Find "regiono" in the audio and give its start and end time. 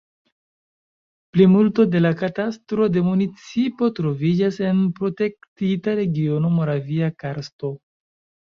6.03-6.53